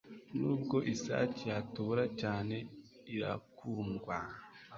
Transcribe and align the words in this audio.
nubwo 0.39 0.77
isake 0.93 1.43
yatubura 1.53 2.05
cyane 2.21 2.55
irakundwa 3.15 4.17